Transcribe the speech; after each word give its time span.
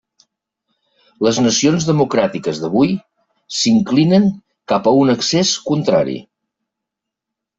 Les 1.27 1.39
nacions 1.47 1.85
democràtiques 1.89 2.61
d'avui 2.63 2.95
s'inclinen 3.59 4.25
cap 4.73 4.89
a 4.93 4.97
un 5.03 5.13
excés 5.15 5.51
contrari. 5.71 6.17